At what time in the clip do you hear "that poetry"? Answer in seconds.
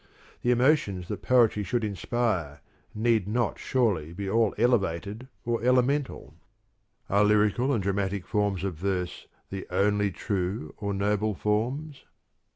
1.09-1.61